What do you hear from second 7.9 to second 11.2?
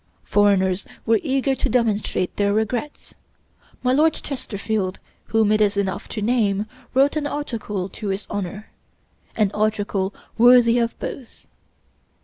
his honor an article worthy of